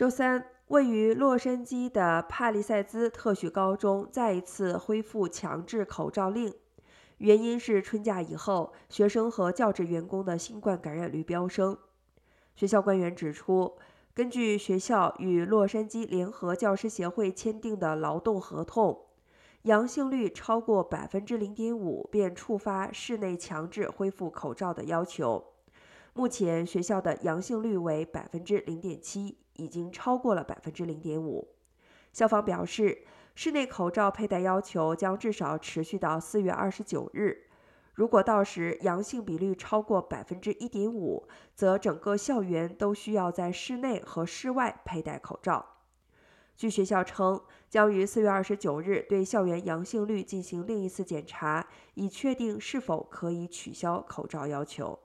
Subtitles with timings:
[0.00, 6.54] 周三，位于洛杉矶的帕利塞兹特许高中再一次恢复强制口罩令，
[7.18, 11.76] 原因是春假以后，学生和教职员工的新冠感染率飙升。
[12.56, 13.76] 学校官员指出，
[14.14, 19.04] 根据学校与洛杉矶联合教师协会签订的劳动合同，
[19.64, 25.44] 阳性率超过百分之零点五便触发室内强制恢复口罩的要求。
[26.14, 31.48] 目前学校的阳性率为百分之零点七，已经超过了百分之零点五。
[32.12, 37.46] 校方表示，室内口罩佩戴要求将至少持续到四月二十九日。
[37.92, 45.66] 如果到时阳性比率超过百分之一点五，则整个校园都需要在室内和室外佩戴口罩。
[46.56, 54.98] 据学校称，将于四月二十九日对校园阳性率进行另一次检查，以确定是否可以取消口罩要求。